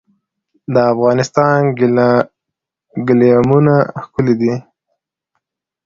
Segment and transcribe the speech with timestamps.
[0.73, 1.59] د افغانستان
[3.07, 4.53] ګلیمونه ښکلي دي